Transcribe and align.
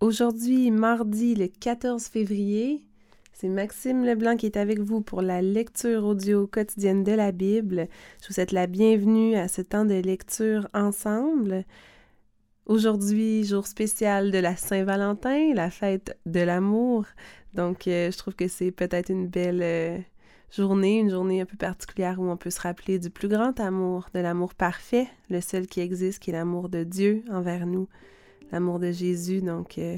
Aujourd'hui, 0.00 0.70
mardi 0.70 1.34
le 1.34 1.46
14 1.46 2.04
février, 2.04 2.82
c'est 3.34 3.50
Maxime 3.50 4.02
Leblanc 4.02 4.38
qui 4.38 4.46
est 4.46 4.56
avec 4.56 4.80
vous 4.80 5.02
pour 5.02 5.20
la 5.20 5.42
lecture 5.42 6.06
audio 6.06 6.46
quotidienne 6.46 7.04
de 7.04 7.12
la 7.12 7.32
Bible. 7.32 7.86
Je 8.22 8.28
vous 8.28 8.32
souhaite 8.32 8.52
la 8.52 8.66
bienvenue 8.66 9.36
à 9.36 9.46
ce 9.46 9.60
temps 9.60 9.84
de 9.84 9.92
lecture 9.92 10.68
ensemble. 10.72 11.66
Aujourd'hui, 12.64 13.44
jour 13.44 13.66
spécial 13.66 14.30
de 14.30 14.38
la 14.38 14.56
Saint-Valentin, 14.56 15.52
la 15.52 15.68
fête 15.68 16.18
de 16.24 16.40
l'amour. 16.40 17.04
Donc, 17.52 17.86
euh, 17.86 18.10
je 18.10 18.16
trouve 18.16 18.34
que 18.34 18.48
c'est 18.48 18.70
peut-être 18.70 19.10
une 19.10 19.28
belle 19.28 19.60
euh, 19.62 19.98
journée, 20.50 20.98
une 20.98 21.10
journée 21.10 21.42
un 21.42 21.46
peu 21.46 21.58
particulière 21.58 22.18
où 22.18 22.30
on 22.30 22.38
peut 22.38 22.48
se 22.48 22.62
rappeler 22.62 22.98
du 22.98 23.10
plus 23.10 23.28
grand 23.28 23.60
amour, 23.60 24.08
de 24.14 24.20
l'amour 24.20 24.54
parfait, 24.54 25.08
le 25.28 25.42
seul 25.42 25.66
qui 25.66 25.80
existe, 25.80 26.20
qui 26.20 26.30
est 26.30 26.32
l'amour 26.32 26.70
de 26.70 26.84
Dieu 26.84 27.22
envers 27.30 27.66
nous 27.66 27.86
l'amour 28.52 28.78
de 28.78 28.90
Jésus. 28.90 29.40
Donc, 29.40 29.78
euh, 29.78 29.96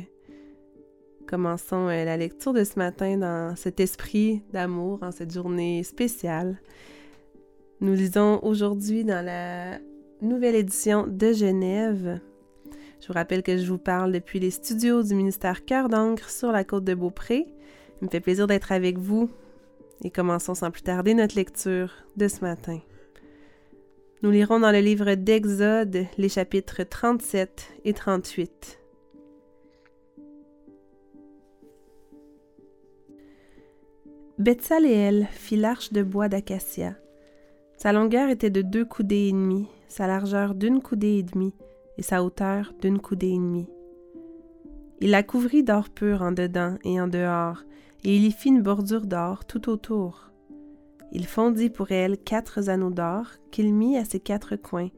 commençons 1.26 1.88
euh, 1.88 2.04
la 2.04 2.16
lecture 2.16 2.52
de 2.52 2.64
ce 2.64 2.78
matin 2.78 3.16
dans 3.16 3.56
cet 3.56 3.80
esprit 3.80 4.42
d'amour, 4.52 4.98
en 5.02 5.12
cette 5.12 5.32
journée 5.32 5.82
spéciale. 5.82 6.60
Nous 7.80 7.94
lisons 7.94 8.38
aujourd'hui 8.42 9.04
dans 9.04 9.24
la 9.24 9.78
nouvelle 10.20 10.54
édition 10.54 11.06
de 11.06 11.32
Genève. 11.32 12.20
Je 13.00 13.08
vous 13.08 13.14
rappelle 13.14 13.42
que 13.42 13.56
je 13.56 13.66
vous 13.66 13.78
parle 13.78 14.12
depuis 14.12 14.38
les 14.38 14.50
studios 14.50 15.02
du 15.02 15.14
ministère 15.14 15.64
Cœur 15.64 15.88
d'encre 15.88 16.30
sur 16.30 16.52
la 16.52 16.62
côte 16.62 16.84
de 16.84 16.94
Beaupré. 16.94 17.46
Il 18.00 18.04
me 18.04 18.10
fait 18.10 18.20
plaisir 18.20 18.46
d'être 18.46 18.70
avec 18.70 18.98
vous 18.98 19.28
et 20.04 20.10
commençons 20.10 20.54
sans 20.54 20.70
plus 20.70 20.82
tarder 20.82 21.14
notre 21.14 21.34
lecture 21.34 21.90
de 22.16 22.28
ce 22.28 22.40
matin. 22.40 22.78
Nous 24.22 24.30
lirons 24.30 24.60
dans 24.60 24.70
le 24.70 24.78
livre 24.78 25.14
d'Exode 25.14 26.06
les 26.16 26.28
chapitres 26.28 26.84
37 26.84 27.72
et 27.84 27.92
38. 27.92 28.78
Betsaléel 34.38 35.26
fit 35.32 35.56
l'arche 35.56 35.92
de 35.92 36.04
bois 36.04 36.28
d'acacia. 36.28 36.94
Sa 37.76 37.92
longueur 37.92 38.28
était 38.28 38.50
de 38.50 38.62
deux 38.62 38.84
coudées 38.84 39.26
et 39.26 39.32
demie, 39.32 39.66
sa 39.88 40.06
largeur 40.06 40.54
d'une 40.54 40.80
coudée 40.80 41.18
et 41.18 41.22
demie, 41.24 41.56
et 41.98 42.02
sa 42.02 42.22
hauteur 42.22 42.74
d'une 42.80 43.00
coudée 43.00 43.30
et 43.30 43.38
demie. 43.38 43.68
Il 45.00 45.10
la 45.10 45.24
couvrit 45.24 45.64
d'or 45.64 45.90
pur 45.90 46.22
en 46.22 46.30
dedans 46.30 46.76
et 46.84 47.00
en 47.00 47.08
dehors, 47.08 47.64
et 48.04 48.14
il 48.14 48.24
y 48.24 48.30
fit 48.30 48.50
une 48.50 48.62
bordure 48.62 49.06
d'or 49.06 49.44
tout 49.46 49.68
autour. 49.68 50.31
Il 51.12 51.26
fondit 51.26 51.68
pour 51.68 51.92
elle 51.92 52.16
quatre 52.16 52.70
anneaux 52.70 52.90
d'or 52.90 53.26
qu'il 53.50 53.74
mit 53.74 53.98
à 53.98 54.04
ses 54.04 54.18
quatre 54.18 54.56
coins, 54.56 54.88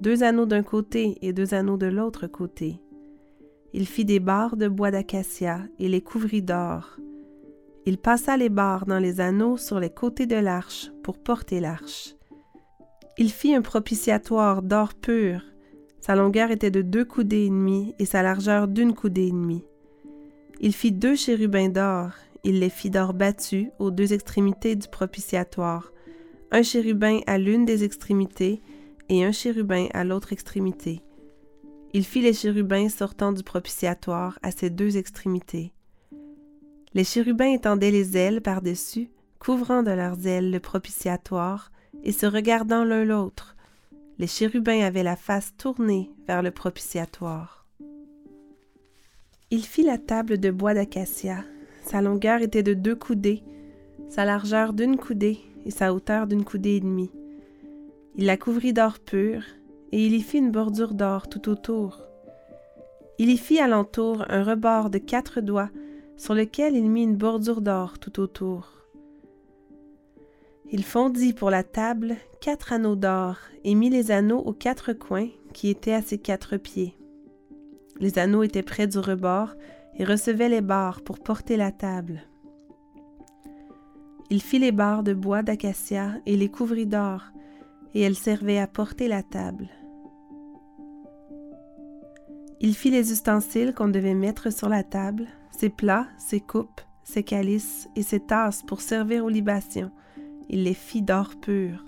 deux 0.00 0.22
anneaux 0.22 0.46
d'un 0.46 0.62
côté 0.62 1.18
et 1.20 1.34
deux 1.34 1.52
anneaux 1.52 1.76
de 1.76 1.86
l'autre 1.86 2.26
côté. 2.26 2.80
Il 3.74 3.86
fit 3.86 4.06
des 4.06 4.20
barres 4.20 4.56
de 4.56 4.68
bois 4.68 4.90
d'acacia 4.90 5.60
et 5.78 5.88
les 5.88 6.00
couvrit 6.00 6.42
d'or. 6.42 6.96
Il 7.84 7.98
passa 7.98 8.38
les 8.38 8.48
barres 8.48 8.86
dans 8.86 8.98
les 8.98 9.20
anneaux 9.20 9.58
sur 9.58 9.78
les 9.78 9.90
côtés 9.90 10.26
de 10.26 10.36
l'arche 10.36 10.90
pour 11.02 11.18
porter 11.18 11.60
l'arche. 11.60 12.14
Il 13.18 13.30
fit 13.30 13.54
un 13.54 13.62
propitiatoire 13.62 14.62
d'or 14.62 14.94
pur. 14.94 15.42
Sa 16.00 16.16
longueur 16.16 16.50
était 16.50 16.70
de 16.70 16.80
deux 16.80 17.04
coudées 17.04 17.44
et 17.44 17.50
demie 17.50 17.94
et 17.98 18.06
sa 18.06 18.22
largeur 18.22 18.66
d'une 18.66 18.94
coudée 18.94 19.26
et 19.26 19.32
demie. 19.32 19.64
Il 20.60 20.72
fit 20.72 20.92
deux 20.92 21.16
chérubins 21.16 21.68
d'or 21.68 22.12
il 22.44 22.60
les 22.60 22.70
fit 22.70 22.90
d'or 22.90 23.14
battu 23.14 23.70
aux 23.78 23.90
deux 23.90 24.12
extrémités 24.12 24.76
du 24.76 24.88
propitiatoire, 24.88 25.92
un 26.50 26.62
chérubin 26.62 27.20
à 27.26 27.38
l'une 27.38 27.64
des 27.64 27.84
extrémités 27.84 28.60
et 29.08 29.24
un 29.24 29.32
chérubin 29.32 29.86
à 29.92 30.04
l'autre 30.04 30.32
extrémité. 30.32 31.02
Il 31.92 32.04
fit 32.04 32.20
les 32.20 32.32
chérubins 32.32 32.88
sortant 32.88 33.32
du 33.32 33.42
propitiatoire 33.42 34.38
à 34.42 34.50
ces 34.50 34.70
deux 34.70 34.96
extrémités. 34.96 35.72
Les 36.94 37.04
chérubins 37.04 37.52
étendaient 37.52 37.90
les 37.90 38.16
ailes 38.16 38.40
par-dessus, 38.40 39.10
couvrant 39.38 39.82
de 39.82 39.90
leurs 39.90 40.26
ailes 40.26 40.50
le 40.50 40.60
propitiatoire 40.60 41.70
et 42.02 42.12
se 42.12 42.26
regardant 42.26 42.84
l'un 42.84 43.04
l'autre. 43.04 43.56
Les 44.18 44.26
chérubins 44.26 44.80
avaient 44.80 45.02
la 45.02 45.16
face 45.16 45.54
tournée 45.56 46.10
vers 46.26 46.42
le 46.42 46.50
propitiatoire. 46.50 47.66
Il 49.50 49.64
fit 49.64 49.82
la 49.82 49.98
table 49.98 50.38
de 50.38 50.50
bois 50.50 50.74
d'acacia 50.74 51.44
sa 51.90 52.00
longueur 52.00 52.40
était 52.40 52.62
de 52.62 52.74
deux 52.74 52.94
coudées, 52.94 53.42
sa 54.08 54.24
largeur 54.24 54.72
d'une 54.72 54.96
coudée 54.96 55.40
et 55.66 55.72
sa 55.72 55.92
hauteur 55.92 56.28
d'une 56.28 56.44
coudée 56.44 56.76
et 56.76 56.80
demie. 56.80 57.10
Il 58.14 58.26
la 58.26 58.36
couvrit 58.36 58.72
d'or 58.72 59.00
pur, 59.00 59.42
et 59.90 60.06
il 60.06 60.14
y 60.14 60.20
fit 60.20 60.38
une 60.38 60.52
bordure 60.52 60.94
d'or 60.94 61.28
tout 61.28 61.48
autour. 61.48 62.06
Il 63.18 63.28
y 63.28 63.36
fit 63.36 63.58
alentour 63.58 64.24
un 64.28 64.44
rebord 64.44 64.90
de 64.90 64.98
quatre 64.98 65.40
doigts, 65.40 65.70
sur 66.16 66.34
lequel 66.34 66.76
il 66.76 66.88
mit 66.88 67.02
une 67.02 67.16
bordure 67.16 67.60
d'or 67.60 67.98
tout 67.98 68.20
autour. 68.20 68.68
Il 70.70 70.84
fondit 70.84 71.32
pour 71.32 71.50
la 71.50 71.64
table 71.64 72.14
quatre 72.40 72.72
anneaux 72.72 72.94
d'or 72.94 73.36
et 73.64 73.74
mit 73.74 73.90
les 73.90 74.12
anneaux 74.12 74.38
aux 74.38 74.52
quatre 74.52 74.92
coins 74.92 75.28
qui 75.52 75.68
étaient 75.68 75.94
à 75.94 76.02
ses 76.02 76.18
quatre 76.18 76.56
pieds. 76.56 76.94
Les 77.98 78.18
anneaux 78.18 78.44
étaient 78.44 78.62
près 78.62 78.86
du 78.86 78.98
rebord, 78.98 79.54
et 80.00 80.04
recevait 80.04 80.48
les 80.48 80.62
barres 80.62 81.02
pour 81.02 81.18
porter 81.18 81.58
la 81.58 81.72
table. 81.72 82.22
Il 84.30 84.40
fit 84.40 84.58
les 84.58 84.72
barres 84.72 85.02
de 85.02 85.12
bois 85.12 85.42
d'acacia 85.42 86.14
et 86.24 86.38
les 86.38 86.48
couvrit 86.48 86.86
d'or, 86.86 87.24
et 87.92 88.00
elles 88.00 88.16
servaient 88.16 88.58
à 88.58 88.66
porter 88.66 89.08
la 89.08 89.22
table. 89.22 89.68
Il 92.60 92.74
fit 92.74 92.90
les 92.90 93.12
ustensiles 93.12 93.74
qu'on 93.74 93.88
devait 93.88 94.14
mettre 94.14 94.50
sur 94.50 94.70
la 94.70 94.82
table, 94.82 95.26
ses 95.50 95.68
plats, 95.68 96.06
ses 96.16 96.40
coupes, 96.40 96.80
ses 97.04 97.22
calices 97.22 97.86
et 97.94 98.02
ses 98.02 98.20
tasses 98.20 98.62
pour 98.62 98.80
servir 98.80 99.26
aux 99.26 99.28
libations. 99.28 99.90
Il 100.48 100.64
les 100.64 100.72
fit 100.72 101.02
d'or 101.02 101.34
pur. 101.42 101.84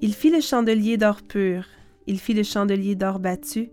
Il 0.00 0.14
fit 0.14 0.30
le 0.30 0.40
chandelier 0.40 0.96
d'or 0.96 1.20
pur, 1.20 1.66
il 2.06 2.18
fit 2.18 2.32
le 2.32 2.42
chandelier 2.42 2.94
d'or 2.94 3.18
battu, 3.18 3.68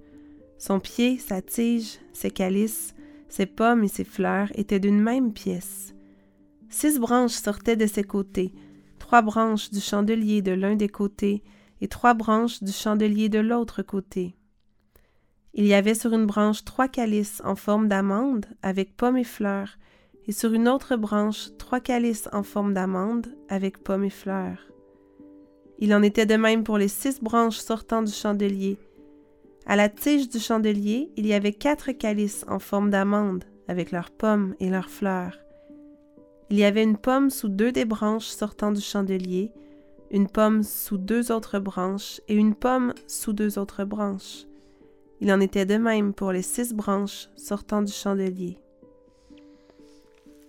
son 0.57 0.79
pied, 0.79 1.17
sa 1.17 1.41
tige, 1.41 1.99
ses 2.13 2.31
calices, 2.31 2.95
ses 3.29 3.45
pommes 3.45 3.83
et 3.83 3.87
ses 3.87 4.03
fleurs 4.03 4.49
étaient 4.55 4.79
d'une 4.79 5.01
même 5.01 5.33
pièce. 5.33 5.93
Six 6.69 6.99
branches 6.99 7.33
sortaient 7.33 7.75
de 7.75 7.87
ses 7.87 8.03
côtés, 8.03 8.53
trois 8.99 9.21
branches 9.21 9.69
du 9.71 9.79
chandelier 9.79 10.41
de 10.41 10.51
l'un 10.51 10.75
des 10.75 10.89
côtés 10.89 11.43
et 11.81 11.87
trois 11.87 12.13
branches 12.13 12.63
du 12.63 12.71
chandelier 12.71 13.29
de 13.29 13.39
l'autre 13.39 13.81
côté. 13.81 14.35
Il 15.53 15.65
y 15.65 15.73
avait 15.73 15.93
sur 15.93 16.13
une 16.13 16.25
branche 16.25 16.63
trois 16.63 16.87
calices 16.87 17.41
en 17.45 17.55
forme 17.55 17.87
d'amande 17.87 18.45
avec 18.61 18.95
pommes 18.95 19.17
et 19.17 19.23
fleurs, 19.23 19.77
et 20.25 20.31
sur 20.31 20.53
une 20.53 20.67
autre 20.67 20.95
branche 20.95 21.49
trois 21.57 21.79
calices 21.79 22.29
en 22.31 22.43
forme 22.43 22.73
d'amande 22.73 23.27
avec 23.49 23.83
pommes 23.83 24.05
et 24.05 24.09
fleurs. 24.09 24.71
Il 25.79 25.93
en 25.93 26.01
était 26.01 26.25
de 26.25 26.35
même 26.35 26.63
pour 26.63 26.77
les 26.77 26.87
six 26.87 27.21
branches 27.21 27.57
sortant 27.57 28.01
du 28.01 28.11
chandelier, 28.11 28.77
à 29.65 29.75
la 29.75 29.89
tige 29.89 30.29
du 30.29 30.39
chandelier, 30.39 31.11
il 31.15 31.25
y 31.25 31.33
avait 31.33 31.53
quatre 31.53 31.91
calices 31.91 32.45
en 32.47 32.59
forme 32.59 32.89
d'amande, 32.89 33.45
avec 33.67 33.91
leurs 33.91 34.11
pommes 34.11 34.55
et 34.59 34.69
leurs 34.69 34.89
fleurs. 34.89 35.37
Il 36.49 36.57
y 36.57 36.65
avait 36.65 36.83
une 36.83 36.97
pomme 36.97 37.29
sous 37.29 37.49
deux 37.49 37.71
des 37.71 37.85
branches 37.85 38.27
sortant 38.27 38.71
du 38.71 38.81
chandelier, 38.81 39.51
une 40.11 40.27
pomme 40.27 40.61
sous 40.61 40.97
deux 40.97 41.31
autres 41.31 41.59
branches 41.59 42.21
et 42.27 42.35
une 42.35 42.53
pomme 42.53 42.93
sous 43.07 43.33
deux 43.33 43.57
autres 43.57 43.83
branches. 43.85 44.45
Il 45.21 45.31
en 45.31 45.39
était 45.39 45.65
de 45.65 45.77
même 45.77 46.13
pour 46.13 46.31
les 46.31 46.41
six 46.41 46.73
branches 46.73 47.29
sortant 47.35 47.81
du 47.81 47.91
chandelier. 47.91 48.59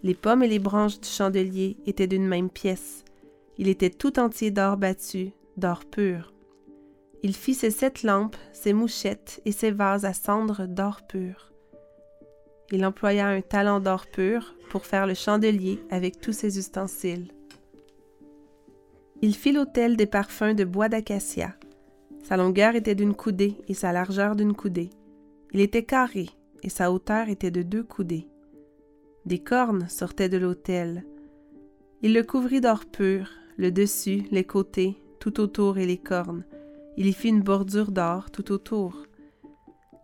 Les 0.02 0.14
pommes 0.14 0.42
et 0.42 0.48
les 0.48 0.58
branches 0.58 1.00
du 1.00 1.08
chandelier 1.08 1.78
étaient 1.86 2.06
d'une 2.06 2.26
même 2.26 2.50
pièce. 2.50 3.04
Il 3.56 3.68
était 3.68 3.88
tout 3.88 4.18
entier 4.18 4.50
d'or 4.50 4.76
battu, 4.76 5.30
d'or 5.56 5.86
pur. 5.86 6.33
Il 7.24 7.34
fit 7.34 7.54
ses 7.54 7.70
sept 7.70 8.02
lampes, 8.02 8.36
ses 8.52 8.74
mouchettes 8.74 9.40
et 9.46 9.52
ses 9.52 9.70
vases 9.70 10.04
à 10.04 10.12
cendre 10.12 10.66
d'or 10.66 11.00
pur. 11.08 11.52
Il 12.70 12.84
employa 12.84 13.28
un 13.28 13.40
talent 13.40 13.80
d'or 13.80 14.04
pur 14.12 14.54
pour 14.68 14.84
faire 14.84 15.06
le 15.06 15.14
chandelier 15.14 15.82
avec 15.88 16.20
tous 16.20 16.34
ses 16.34 16.58
ustensiles. 16.58 17.32
Il 19.22 19.34
fit 19.34 19.52
l'autel 19.52 19.96
des 19.96 20.04
parfums 20.04 20.54
de 20.54 20.64
bois 20.64 20.90
d'acacia. 20.90 21.54
Sa 22.24 22.36
longueur 22.36 22.74
était 22.74 22.94
d'une 22.94 23.14
coudée 23.14 23.56
et 23.68 23.74
sa 23.74 23.90
largeur 23.90 24.36
d'une 24.36 24.52
coudée. 24.52 24.90
Il 25.52 25.60
était 25.60 25.84
carré 25.84 26.28
et 26.62 26.68
sa 26.68 26.92
hauteur 26.92 27.30
était 27.30 27.50
de 27.50 27.62
deux 27.62 27.84
coudées. 27.84 28.28
Des 29.24 29.38
cornes 29.38 29.88
sortaient 29.88 30.28
de 30.28 30.36
l'autel. 30.36 31.06
Il 32.02 32.12
le 32.12 32.22
couvrit 32.22 32.60
d'or 32.60 32.84
pur, 32.84 33.30
le 33.56 33.72
dessus, 33.72 34.24
les 34.30 34.44
côtés, 34.44 34.98
tout 35.20 35.40
autour 35.40 35.78
et 35.78 35.86
les 35.86 35.96
cornes, 35.96 36.44
il 36.96 37.06
y 37.06 37.12
fit 37.12 37.28
une 37.28 37.42
bordure 37.42 37.90
d'or 37.90 38.30
tout 38.30 38.52
autour. 38.52 39.04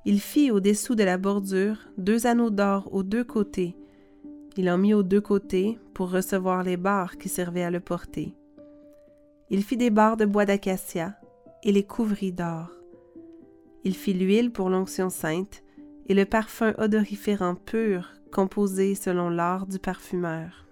Il 0.04 0.20
fit 0.20 0.50
au-dessous 0.50 0.94
de 0.94 1.04
la 1.04 1.18
bordure 1.18 1.76
deux 1.98 2.26
anneaux 2.26 2.50
d'or 2.50 2.88
aux 2.92 3.02
deux 3.02 3.24
côtés. 3.24 3.76
Il 4.56 4.70
en 4.70 4.78
mit 4.78 4.94
aux 4.94 5.02
deux 5.02 5.20
côtés 5.20 5.78
pour 5.94 6.10
recevoir 6.10 6.62
les 6.62 6.76
barres 6.76 7.18
qui 7.18 7.28
servaient 7.28 7.62
à 7.62 7.70
le 7.70 7.80
porter. 7.80 8.34
Il 9.50 9.62
fit 9.62 9.76
des 9.76 9.90
barres 9.90 10.16
de 10.16 10.24
bois 10.24 10.46
d'acacia 10.46 11.16
et 11.62 11.72
les 11.72 11.84
couvrit 11.84 12.32
d'or. 12.32 12.70
Il 13.84 13.94
fit 13.94 14.14
l'huile 14.14 14.50
pour 14.50 14.70
l'onction 14.70 15.10
sainte 15.10 15.62
et 16.08 16.14
le 16.14 16.24
parfum 16.24 16.74
odoriférant 16.78 17.54
pur 17.54 18.12
composé 18.32 18.94
selon 18.94 19.28
l'art 19.28 19.66
du 19.66 19.78
parfumeur. 19.78 20.66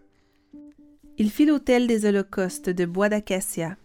Il 1.17 1.31
fit 1.31 1.47
l'autel 1.47 1.87
des 1.87 2.06
holocaustes 2.06 2.71
de 2.71 2.85
bois 2.85 3.09
d'acacia. 3.09 3.76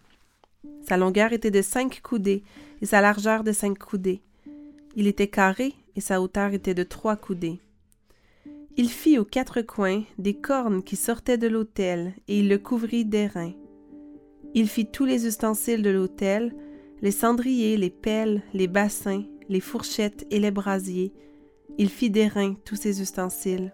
Sa 0.88 0.96
longueur 0.96 1.32
était 1.32 1.50
de 1.50 1.62
cinq 1.62 2.00
coudées 2.02 2.42
et 2.82 2.86
sa 2.86 3.00
largeur 3.00 3.42
de 3.42 3.52
cinq 3.52 3.78
coudées. 3.78 4.20
Il 4.96 5.06
était 5.06 5.28
carré 5.28 5.72
et 5.96 6.00
sa 6.00 6.20
hauteur 6.20 6.52
était 6.52 6.74
de 6.74 6.82
trois 6.82 7.16
coudées. 7.16 7.58
Il 8.76 8.90
fit 8.90 9.18
aux 9.18 9.24
quatre 9.24 9.62
coins 9.62 10.02
des 10.18 10.34
cornes 10.34 10.82
qui 10.82 10.96
sortaient 10.96 11.38
de 11.38 11.46
l'autel 11.46 12.12
et 12.28 12.40
il 12.40 12.48
le 12.48 12.58
couvrit 12.58 13.04
d'airain. 13.04 13.52
Il 14.54 14.68
fit 14.68 14.86
tous 14.86 15.04
les 15.04 15.26
ustensiles 15.26 15.82
de 15.82 15.90
l'autel, 15.90 16.54
les 17.00 17.10
cendriers, 17.10 17.76
les 17.76 17.90
pelles, 17.90 18.42
les 18.52 18.66
bassins, 18.66 19.24
les 19.48 19.60
fourchettes 19.60 20.26
et 20.30 20.38
les 20.38 20.50
brasiers. 20.50 21.12
Il 21.78 21.88
fit 21.88 22.10
d'airain 22.10 22.54
tous 22.64 22.76
ses 22.76 23.00
ustensiles. 23.00 23.72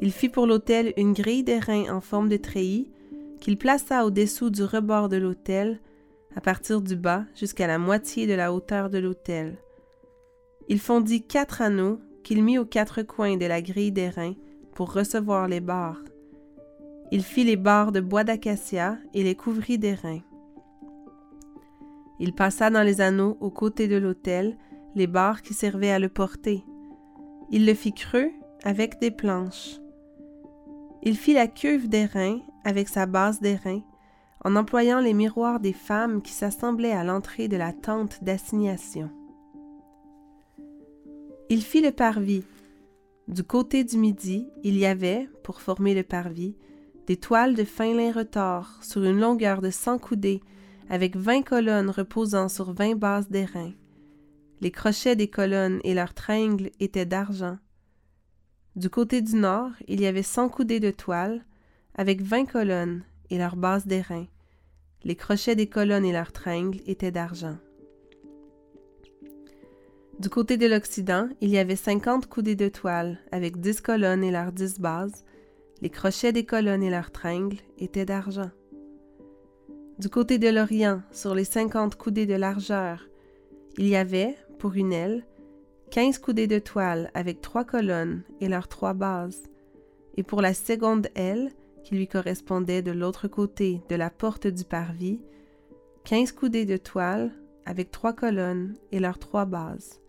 Il 0.00 0.12
fit 0.12 0.28
pour 0.28 0.46
l'autel 0.46 0.92
une 0.96 1.12
grille 1.12 1.44
d'airain 1.44 1.94
en 1.94 2.00
forme 2.00 2.28
de 2.28 2.36
treillis 2.36 2.90
qu'il 3.40 3.58
plaça 3.58 4.04
au-dessous 4.04 4.50
du 4.50 4.62
rebord 4.62 5.08
de 5.08 5.16
l'autel, 5.16 5.80
à 6.36 6.40
partir 6.40 6.80
du 6.80 6.96
bas 6.96 7.24
jusqu'à 7.34 7.66
la 7.66 7.78
moitié 7.78 8.26
de 8.26 8.34
la 8.34 8.52
hauteur 8.52 8.90
de 8.90 8.98
l'autel. 8.98 9.58
Il 10.68 10.78
fondit 10.78 11.26
quatre 11.26 11.62
anneaux 11.62 12.00
qu'il 12.22 12.44
mit 12.44 12.58
aux 12.58 12.66
quatre 12.66 13.02
coins 13.02 13.36
de 13.36 13.46
la 13.46 13.62
grille 13.62 13.92
d'airain 13.92 14.34
pour 14.74 14.92
recevoir 14.92 15.48
les 15.48 15.60
barres. 15.60 16.02
Il 17.10 17.22
fit 17.22 17.44
les 17.44 17.56
barres 17.56 17.90
de 17.90 18.00
bois 18.00 18.24
d'acacia 18.24 18.98
et 19.14 19.22
les 19.22 19.34
couvrit 19.34 19.78
d'airain. 19.78 20.20
Il 22.20 22.34
passa 22.34 22.68
dans 22.68 22.82
les 22.82 23.00
anneaux 23.00 23.38
aux 23.40 23.50
côtés 23.50 23.88
de 23.88 23.96
l'autel 23.96 24.56
les 24.94 25.06
barres 25.06 25.42
qui 25.42 25.54
servaient 25.54 25.90
à 25.90 25.98
le 25.98 26.08
porter. 26.08 26.64
Il 27.50 27.64
le 27.64 27.74
fit 27.74 27.94
creux 27.94 28.30
avec 28.62 29.00
des 29.00 29.10
planches. 29.10 29.80
Il 31.02 31.16
fit 31.16 31.32
la 31.32 31.46
cuve 31.46 31.88
d'airain 31.88 32.40
avec 32.68 32.90
sa 32.90 33.06
base 33.06 33.40
d'airain 33.40 33.80
en 34.44 34.54
employant 34.54 35.00
les 35.00 35.14
miroirs 35.14 35.58
des 35.58 35.72
femmes 35.72 36.20
qui 36.20 36.32
s'assemblaient 36.32 36.92
à 36.92 37.02
l'entrée 37.02 37.48
de 37.48 37.56
la 37.56 37.72
tente 37.72 38.22
d'assignation. 38.22 39.10
Il 41.48 41.62
fit 41.62 41.80
le 41.80 41.92
parvis. 41.92 42.44
Du 43.26 43.42
côté 43.42 43.84
du 43.84 43.96
midi, 43.96 44.46
il 44.64 44.76
y 44.76 44.84
avait, 44.84 45.30
pour 45.42 45.62
former 45.62 45.94
le 45.94 46.02
parvis, 46.02 46.56
des 47.06 47.16
toiles 47.16 47.54
de 47.54 47.64
fin 47.64 47.94
lin 47.94 48.12
retors 48.12 48.68
sur 48.82 49.02
une 49.02 49.18
longueur 49.18 49.62
de 49.62 49.70
cent 49.70 49.98
coudées, 49.98 50.42
avec 50.90 51.16
vingt 51.16 51.42
colonnes 51.42 51.90
reposant 51.90 52.50
sur 52.50 52.74
vingt 52.74 52.96
bases 52.96 53.30
d'airain. 53.30 53.72
Les 54.60 54.70
crochets 54.70 55.16
des 55.16 55.28
colonnes 55.28 55.80
et 55.84 55.94
leurs 55.94 56.12
tringles 56.12 56.70
étaient 56.80 57.06
d'argent. 57.06 57.56
Du 58.76 58.90
côté 58.90 59.22
du 59.22 59.36
nord, 59.36 59.70
il 59.88 60.02
y 60.02 60.06
avait 60.06 60.22
cent 60.22 60.50
coudées 60.50 60.80
de 60.80 60.90
toile, 60.90 61.46
avec 61.98 62.22
vingt 62.22 62.46
colonnes 62.46 63.02
et 63.28 63.38
leurs 63.38 63.56
bases 63.56 63.86
d'airain. 63.86 64.26
Les 65.02 65.16
crochets 65.16 65.56
des 65.56 65.66
colonnes 65.66 66.04
et 66.04 66.12
leurs 66.12 66.32
tringles 66.32 66.80
étaient 66.86 67.10
d'argent. 67.10 67.56
Du 70.20 70.28
côté 70.30 70.56
de 70.56 70.66
l'Occident, 70.66 71.28
il 71.40 71.50
y 71.50 71.58
avait 71.58 71.76
cinquante 71.76 72.26
coudées 72.26 72.54
de 72.54 72.68
toile, 72.68 73.18
avec 73.32 73.60
dix 73.60 73.80
colonnes 73.80 74.22
et 74.22 74.30
leurs 74.30 74.52
dix 74.52 74.80
bases. 74.80 75.24
Les 75.82 75.90
crochets 75.90 76.32
des 76.32 76.44
colonnes 76.44 76.84
et 76.84 76.90
leurs 76.90 77.10
tringles 77.10 77.58
étaient 77.78 78.04
d'argent. 78.04 78.50
Du 79.98 80.08
côté 80.08 80.38
de 80.38 80.48
l'Orient, 80.48 81.02
sur 81.10 81.34
les 81.34 81.44
cinquante 81.44 81.96
coudées 81.96 82.26
de 82.26 82.34
largeur, 82.34 83.08
il 83.76 83.88
y 83.88 83.96
avait, 83.96 84.36
pour 84.60 84.74
une 84.74 84.92
aile, 84.92 85.26
quinze 85.90 86.18
coudées 86.18 86.46
de 86.46 86.60
toile 86.60 87.10
avec 87.14 87.40
trois 87.40 87.64
colonnes 87.64 88.22
et 88.40 88.48
leurs 88.48 88.68
trois 88.68 88.94
bases, 88.94 89.42
et 90.16 90.22
pour 90.22 90.42
la 90.42 90.54
seconde 90.54 91.08
aile, 91.16 91.50
lui 91.94 92.08
correspondait 92.08 92.82
de 92.82 92.92
l'autre 92.92 93.28
côté 93.28 93.82
de 93.88 93.96
la 93.96 94.10
porte 94.10 94.46
du 94.46 94.64
parvis, 94.64 95.20
quinze 96.04 96.32
coudées 96.32 96.64
de 96.64 96.76
toile 96.76 97.32
avec 97.66 97.90
trois 97.90 98.12
colonnes 98.12 98.74
et 98.92 99.00
leurs 99.00 99.18
trois 99.18 99.44
bases. 99.44 100.00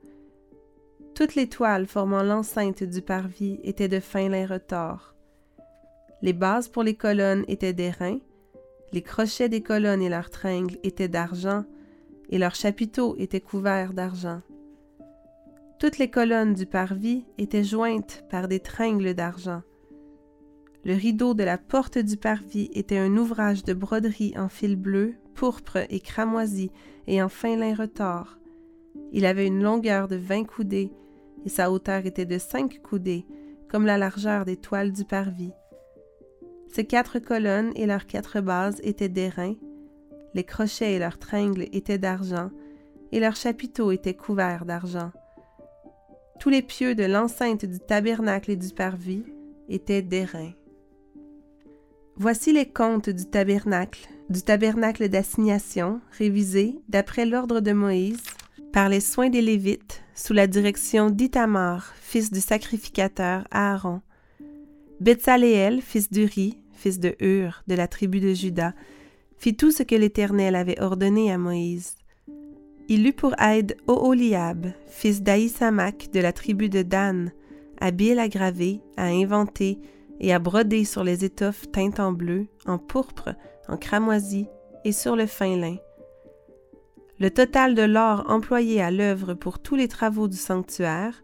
Toutes 1.13 1.35
les 1.35 1.49
toiles 1.49 1.85
formant 1.85 2.23
l'enceinte 2.23 2.83
du 2.83 3.01
parvis 3.01 3.59
étaient 3.63 3.89
de 3.89 3.99
fin 3.99 4.29
lin 4.29 4.45
retors. 4.45 5.15
Les 6.21 6.33
bases 6.33 6.69
pour 6.69 6.83
les 6.83 6.95
colonnes 6.95 7.43
étaient 7.47 7.73
d'airain, 7.73 8.19
les 8.93 9.01
crochets 9.01 9.49
des 9.49 9.61
colonnes 9.61 10.01
et 10.01 10.09
leurs 10.09 10.29
tringles 10.29 10.77
étaient 10.83 11.07
d'argent, 11.07 11.65
et 12.29 12.37
leurs 12.37 12.55
chapiteaux 12.55 13.15
étaient 13.17 13.41
couverts 13.41 13.93
d'argent. 13.93 14.41
Toutes 15.79 15.97
les 15.97 16.09
colonnes 16.09 16.53
du 16.53 16.65
parvis 16.65 17.25
étaient 17.37 17.63
jointes 17.63 18.23
par 18.29 18.47
des 18.47 18.59
tringles 18.59 19.13
d'argent. 19.13 19.61
Le 20.85 20.93
rideau 20.93 21.33
de 21.33 21.43
la 21.43 21.57
porte 21.57 21.97
du 21.97 22.17
parvis 22.17 22.69
était 22.73 22.97
un 22.97 23.17
ouvrage 23.17 23.63
de 23.63 23.73
broderie 23.73 24.33
en 24.37 24.47
fil 24.47 24.75
bleu, 24.75 25.15
pourpre 25.35 25.79
et 25.89 25.99
cramoisi 25.99 26.71
et 27.07 27.21
en 27.21 27.29
fin 27.29 27.57
lin 27.57 27.75
retors. 27.75 28.37
Il 29.11 29.25
avait 29.25 29.47
une 29.47 29.61
longueur 29.61 30.07
de 30.07 30.15
vingt 30.15 30.45
coudées 30.45 30.91
et 31.45 31.49
sa 31.49 31.71
hauteur 31.71 32.05
était 32.05 32.25
de 32.25 32.37
cinq 32.37 32.81
coudées, 32.81 33.25
comme 33.69 33.85
la 33.85 33.97
largeur 33.97 34.45
des 34.45 34.57
toiles 34.57 34.91
du 34.91 35.05
parvis. 35.05 35.51
Ses 36.67 36.85
quatre 36.85 37.19
colonnes 37.19 37.71
et 37.75 37.85
leurs 37.85 38.05
quatre 38.05 38.41
bases 38.41 38.79
étaient 38.83 39.09
d'airain, 39.09 39.55
les 40.33 40.43
crochets 40.43 40.93
et 40.93 40.99
leurs 40.99 41.17
tringles 41.17 41.67
étaient 41.71 41.97
d'argent, 41.97 42.51
et 43.11 43.19
leurs 43.19 43.35
chapiteaux 43.35 43.91
étaient 43.91 44.13
couverts 44.13 44.65
d'argent. 44.65 45.11
Tous 46.39 46.49
les 46.49 46.61
pieux 46.61 46.95
de 46.95 47.03
l'enceinte 47.03 47.65
du 47.65 47.79
tabernacle 47.79 48.51
et 48.51 48.55
du 48.55 48.69
parvis 48.69 49.23
étaient 49.67 50.01
d'airain. 50.01 50.51
Voici 52.21 52.51
les 52.51 52.65
comptes 52.65 53.09
du 53.09 53.25
tabernacle, 53.25 54.09
du 54.29 54.41
tabernacle 54.41 55.07
d'assignation, 55.07 56.01
révisés 56.11 56.75
d'après 56.89 57.25
l'ordre 57.25 57.61
de 57.61 57.71
Moïse, 57.71 58.21
par 58.73 58.89
les 58.89 58.99
soins 58.99 59.29
des 59.29 59.41
Lévites, 59.41 60.03
sous 60.15 60.33
la 60.33 60.45
direction 60.45 61.09
d'Itamar, 61.09 61.93
fils 62.01 62.29
du 62.29 62.41
sacrificateur 62.41 63.47
Aaron. 63.51 64.01
Betsaléel, 64.99 65.81
fils 65.81 66.11
d'Uri, 66.11 66.57
fils 66.73 66.99
de 66.99 67.15
Hur, 67.21 67.63
de 67.69 67.75
la 67.75 67.87
tribu 67.87 68.19
de 68.19 68.33
Juda, 68.33 68.73
fit 69.37 69.55
tout 69.55 69.71
ce 69.71 69.83
que 69.83 69.95
l'Éternel 69.95 70.55
avait 70.55 70.81
ordonné 70.81 71.31
à 71.31 71.37
Moïse. 71.37 71.95
Il 72.89 73.07
eut 73.07 73.13
pour 73.13 73.33
aide 73.41 73.77
Oholiab, 73.87 74.73
fils 74.89 75.21
d'Aïsamak 75.21 76.11
de 76.11 76.19
la 76.19 76.33
tribu 76.33 76.67
de 76.67 76.81
Dan, 76.81 77.31
habile 77.79 78.19
à 78.19 78.27
graver, 78.27 78.81
à 78.97 79.05
inventer 79.05 79.79
et 80.19 80.33
à 80.33 80.39
broder 80.39 80.85
sur 80.85 81.03
les 81.03 81.23
étoffes 81.23 81.71
teintes 81.71 81.99
en 81.99 82.11
bleu, 82.11 82.47
en 82.65 82.77
pourpre, 82.77 83.29
en 83.67 83.77
cramoisi 83.77 84.47
et 84.85 84.91
sur 84.91 85.15
le 85.15 85.25
fin 85.25 85.55
lin. 85.55 85.77
Le 87.19 87.29
total 87.31 87.75
de 87.75 87.81
l'or 87.81 88.25
employé 88.29 88.81
à 88.81 88.91
l'œuvre 88.91 89.33
pour 89.33 89.59
tous 89.59 89.75
les 89.75 89.87
travaux 89.87 90.27
du 90.27 90.37
sanctuaire, 90.37 91.23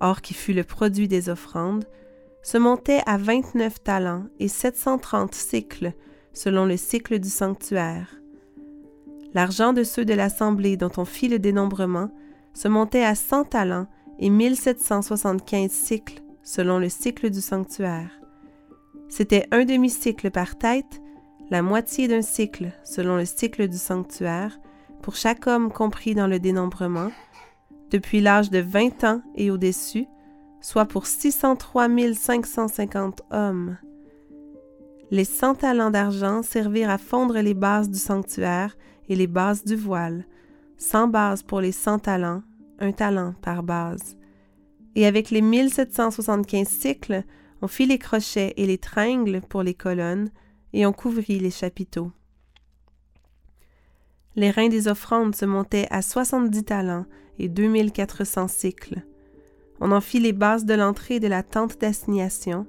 or 0.00 0.20
qui 0.20 0.34
fut 0.34 0.52
le 0.52 0.64
produit 0.64 1.08
des 1.08 1.28
offrandes, 1.28 1.84
se 2.42 2.58
montait 2.58 3.00
à 3.06 3.16
29 3.16 3.82
talents 3.82 4.24
et 4.38 4.48
730 4.48 5.34
cycles 5.34 5.92
selon 6.32 6.66
le 6.66 6.76
cycle 6.76 7.18
du 7.18 7.28
sanctuaire. 7.28 8.14
L'argent 9.32 9.72
de 9.72 9.82
ceux 9.82 10.04
de 10.04 10.14
l'assemblée 10.14 10.76
dont 10.76 10.92
on 10.96 11.04
fit 11.04 11.28
le 11.28 11.38
dénombrement 11.40 12.10
se 12.52 12.68
montait 12.68 13.04
à 13.04 13.14
100 13.14 13.44
talents 13.44 13.88
et 14.20 14.30
1775 14.30 15.70
cycles 15.70 16.22
selon 16.44 16.78
le 16.78 16.88
cycle 16.88 17.30
du 17.30 17.40
sanctuaire. 17.40 18.23
C'était 19.08 19.46
un 19.50 19.64
demi-cycle 19.64 20.30
par 20.30 20.56
tête, 20.56 21.00
la 21.50 21.62
moitié 21.62 22.08
d'un 22.08 22.22
cycle 22.22 22.72
selon 22.84 23.16
le 23.16 23.24
cycle 23.24 23.68
du 23.68 23.76
sanctuaire, 23.76 24.58
pour 25.02 25.16
chaque 25.16 25.46
homme 25.46 25.70
compris 25.70 26.14
dans 26.14 26.26
le 26.26 26.38
dénombrement, 26.38 27.10
depuis 27.90 28.20
l'âge 28.20 28.50
de 28.50 28.58
20 28.58 29.04
ans 29.04 29.22
et 29.34 29.50
au-dessus, 29.50 30.06
soit 30.60 30.86
pour 30.86 31.06
603 31.06 31.88
550 32.14 33.22
hommes. 33.30 33.76
Les 35.10 35.24
cent 35.24 35.54
talents 35.54 35.90
d'argent 35.90 36.42
servirent 36.42 36.90
à 36.90 36.98
fondre 36.98 37.38
les 37.38 37.54
bases 37.54 37.90
du 37.90 37.98
sanctuaire 37.98 38.76
et 39.08 39.14
les 39.14 39.26
bases 39.26 39.64
du 39.64 39.76
voile, 39.76 40.24
cent 40.78 41.06
bases 41.06 41.42
pour 41.42 41.60
les 41.60 41.72
cent 41.72 41.98
talents, 41.98 42.42
un 42.80 42.92
talent 42.92 43.34
par 43.42 43.62
base. 43.62 44.16
Et 44.96 45.06
avec 45.06 45.30
les 45.30 45.42
1775 45.42 46.66
cycles, 46.66 47.24
on 47.62 47.68
fit 47.68 47.86
les 47.86 47.98
crochets 47.98 48.54
et 48.56 48.66
les 48.66 48.78
tringles 48.78 49.40
pour 49.48 49.62
les 49.62 49.74
colonnes, 49.74 50.30
et 50.72 50.86
on 50.86 50.92
couvrit 50.92 51.38
les 51.38 51.50
chapiteaux. 51.50 52.10
Les 54.36 54.50
reins 54.50 54.68
des 54.68 54.88
offrandes 54.88 55.36
se 55.36 55.44
montaient 55.44 55.86
à 55.90 56.02
soixante-dix 56.02 56.64
talents 56.64 57.06
et 57.38 57.48
deux 57.48 57.68
mille 57.68 57.92
quatre 57.92 58.24
cents 58.24 58.48
cycles. 58.48 59.02
On 59.80 59.92
en 59.92 60.00
fit 60.00 60.20
les 60.20 60.32
bases 60.32 60.64
de 60.64 60.74
l'entrée 60.74 61.20
de 61.20 61.28
la 61.28 61.42
tente 61.42 61.80
d'assignation, 61.80 62.66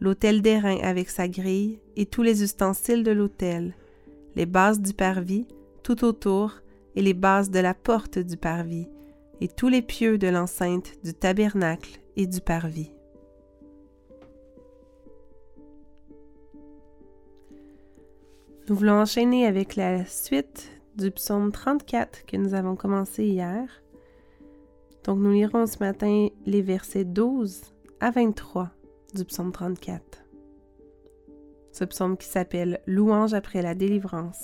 l'autel 0.00 0.42
d'airain 0.42 0.78
avec 0.82 1.10
sa 1.10 1.28
grille 1.28 1.80
et 1.96 2.06
tous 2.06 2.22
les 2.22 2.42
ustensiles 2.42 3.02
de 3.02 3.10
l'autel, 3.10 3.74
les 4.36 4.46
bases 4.46 4.80
du 4.80 4.94
parvis 4.94 5.46
tout 5.82 6.04
autour 6.04 6.60
et 6.94 7.02
les 7.02 7.14
bases 7.14 7.50
de 7.50 7.58
la 7.58 7.74
porte 7.74 8.18
du 8.18 8.36
parvis, 8.36 8.88
et 9.40 9.48
tous 9.48 9.68
les 9.68 9.82
pieux 9.82 10.18
de 10.18 10.28
l'enceinte 10.28 10.92
du 11.02 11.14
tabernacle 11.14 12.00
et 12.16 12.26
du 12.26 12.40
parvis. 12.40 12.92
Nous 18.72 18.78
voulons 18.78 19.02
enchaîner 19.02 19.46
avec 19.46 19.76
la 19.76 20.06
suite 20.06 20.70
du 20.96 21.10
psaume 21.10 21.52
34 21.52 22.24
que 22.24 22.38
nous 22.38 22.54
avons 22.54 22.74
commencé 22.74 23.22
hier. 23.22 23.68
Donc 25.04 25.18
nous 25.18 25.30
lirons 25.30 25.66
ce 25.66 25.76
matin 25.78 26.28
les 26.46 26.62
versets 26.62 27.04
12 27.04 27.60
à 28.00 28.10
23 28.10 28.70
du 29.14 29.26
psaume 29.26 29.52
34. 29.52 30.24
Ce 31.70 31.84
psaume 31.84 32.16
qui 32.16 32.26
s'appelle 32.26 32.80
Louange 32.86 33.34
après 33.34 33.60
la 33.60 33.74
délivrance. 33.74 34.42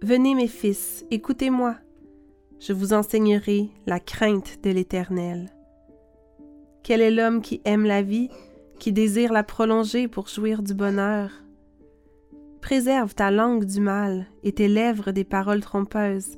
Venez 0.00 0.34
mes 0.34 0.48
fils, 0.48 1.04
écoutez-moi. 1.10 1.76
Je 2.58 2.72
vous 2.72 2.94
enseignerai 2.94 3.68
la 3.84 4.00
crainte 4.00 4.64
de 4.64 4.70
l'Éternel. 4.70 5.52
Quel 6.82 7.02
est 7.02 7.10
l'homme 7.10 7.42
qui 7.42 7.60
aime 7.66 7.84
la 7.84 8.00
vie, 8.00 8.30
qui 8.82 8.92
désire 8.92 9.32
la 9.32 9.44
prolonger 9.44 10.08
pour 10.08 10.26
jouir 10.26 10.60
du 10.60 10.74
bonheur? 10.74 11.30
Préserve 12.60 13.14
ta 13.14 13.30
langue 13.30 13.64
du 13.64 13.80
mal 13.80 14.26
et 14.42 14.50
tes 14.50 14.66
lèvres 14.66 15.12
des 15.12 15.22
paroles 15.22 15.60
trompeuses. 15.60 16.36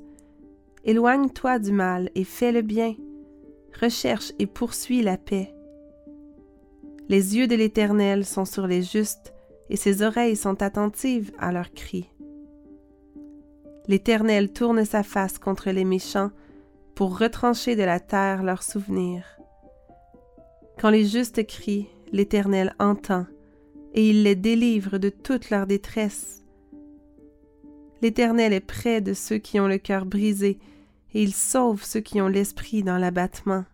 Éloigne-toi 0.84 1.58
du 1.58 1.72
mal 1.72 2.10
et 2.14 2.24
fais 2.24 2.52
le 2.52 2.60
bien. 2.60 2.96
Recherche 3.80 4.34
et 4.38 4.44
poursuis 4.46 5.00
la 5.00 5.16
paix. 5.16 5.54
Les 7.08 7.34
yeux 7.34 7.46
de 7.46 7.54
l'Éternel 7.54 8.26
sont 8.26 8.44
sur 8.44 8.66
les 8.66 8.82
justes, 8.82 9.32
et 9.70 9.76
ses 9.76 10.02
oreilles 10.02 10.36
sont 10.36 10.60
attentives 10.62 11.32
à 11.38 11.50
leurs 11.50 11.72
cris. 11.72 12.10
L'Éternel 13.88 14.52
tourne 14.52 14.84
sa 14.84 15.02
face 15.02 15.38
contre 15.38 15.70
les 15.70 15.86
méchants 15.86 16.30
pour 16.94 17.18
retrancher 17.18 17.74
de 17.74 17.84
la 17.84 18.00
terre 18.00 18.42
leurs 18.42 18.62
souvenirs. 18.62 19.24
Quand 20.78 20.90
les 20.90 21.06
justes 21.06 21.46
crient, 21.46 21.88
l'Éternel 22.14 22.76
entend, 22.78 23.26
et 23.92 24.09
il 24.09 24.23
les 24.23 24.37
délivre 24.37 24.99
de 24.99 25.09
toute 25.09 25.50
leur 25.50 25.66
détresse. 25.66 26.44
L'Éternel 28.02 28.52
est 28.52 28.61
près 28.61 29.00
de 29.00 29.14
ceux 29.14 29.38
qui 29.38 29.59
ont 29.59 29.66
le 29.66 29.78
cœur 29.78 30.06
brisé, 30.06 30.61
et 31.12 31.25
il 31.25 31.35
sauve 31.35 31.83
ceux 31.83 31.99
qui 31.99 32.21
ont 32.21 32.28
l'esprit 32.28 32.85
dans 32.85 32.99
l'abattement. 32.99 33.64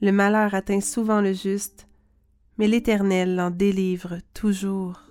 Le 0.00 0.10
malheur 0.10 0.54
atteint 0.54 0.80
souvent 0.80 1.20
le 1.20 1.32
juste, 1.32 1.86
mais 2.58 2.66
l'Éternel 2.66 3.36
l'en 3.36 3.52
délivre 3.52 4.18
toujours. 4.34 5.02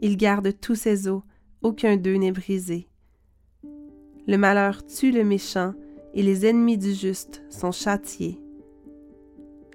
Il 0.00 0.18
garde 0.18 0.52
tous 0.60 0.74
ses 0.74 1.08
os, 1.08 1.22
aucun 1.62 1.96
d'eux 1.96 2.16
n'est 2.16 2.32
brisé. 2.32 2.86
Le 4.26 4.36
malheur 4.36 4.84
tue 4.84 5.10
le 5.10 5.24
méchant, 5.24 5.72
et 6.12 6.22
les 6.22 6.44
ennemis 6.44 6.76
du 6.76 6.92
juste 6.92 7.42
sont 7.48 7.72
châtiés. 7.72 8.38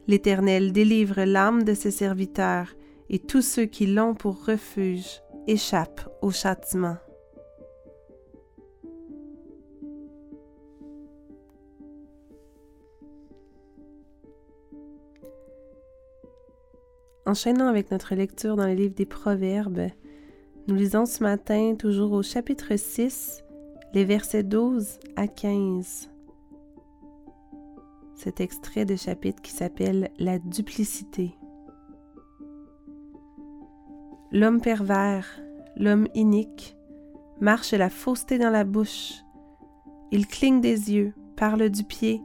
L'Éternel 0.08 0.72
délivre 0.72 1.24
l'âme 1.24 1.63
de 1.63 1.74
ses 1.74 1.91
serviteurs, 1.91 2.75
et 3.10 3.20
tous 3.20 3.41
ceux 3.41 3.65
qui 3.65 3.88
l'ont 3.88 4.13
pour 4.13 4.46
refuge 4.46 5.22
échappent 5.48 6.10
au 6.22 6.31
châtiment. 6.31 6.98
Enchaînons 17.25 17.67
avec 17.67 17.91
notre 17.91 18.15
lecture 18.15 18.55
dans 18.55 18.65
le 18.65 18.74
livre 18.74 18.96
des 18.96 19.05
Proverbes, 19.05 19.91
nous 20.67 20.75
lisons 20.75 21.05
ce 21.05 21.24
matin 21.24 21.75
toujours 21.77 22.12
au 22.12 22.22
chapitre 22.22 22.75
6, 22.75 23.43
les 23.93 24.05
versets 24.05 24.43
12 24.43 25.00
à 25.15 25.27
15. 25.27 26.10
Cet 28.24 28.40
extrait 28.40 28.86
de 28.86 28.96
chapitre 28.96 29.42
qui 29.42 29.51
s'appelle 29.51 30.12
La 30.20 30.38
duplicité. 30.38 31.36
L'homme 34.32 34.62
pervers, 34.62 35.25
l'homme 35.75 36.08
inique, 36.13 36.78
marche 37.40 37.74
la 37.74 37.90
fausseté 37.90 38.38
dans 38.38 38.51
la 38.51 38.63
bouche. 38.63 39.13
Il 40.12 40.28
cligne 40.28 40.62
des 40.62 40.94
yeux, 40.94 41.13
parle 41.36 41.70
du 41.72 41.84
pied, 41.84 42.22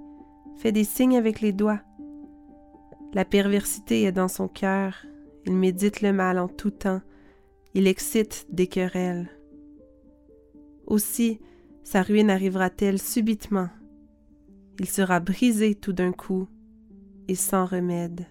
fait 0.59 0.71
des 0.71 0.85
signes 0.85 1.17
avec 1.17 1.41
les 1.41 1.53
doigts. 1.53 1.81
La 3.15 3.25
perversité 3.25 4.03
est 4.03 4.12
dans 4.12 4.29
son 4.29 4.49
cœur, 4.49 5.07
il 5.47 5.55
médite 5.55 6.03
le 6.03 6.12
mal 6.12 6.38
en 6.38 6.49
tout 6.49 6.73
temps 6.73 7.00
il 7.76 7.87
excite 7.87 8.47
des 8.49 8.69
querelles. 8.69 9.29
Aussi, 10.87 11.41
sa 11.85 12.00
ruine 12.00 12.31
arrivera-t-elle 12.31 12.99
subitement. 12.99 13.69
Il 14.78 14.88
sera 14.88 15.21
brisé 15.21 15.75
tout 15.75 15.92
d'un 15.92 16.12
coup 16.12 16.49
et 17.28 17.35
sans 17.35 17.64
remède. 17.64 18.26